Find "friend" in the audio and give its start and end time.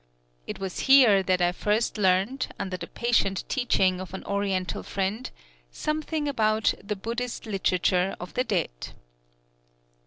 4.81-5.29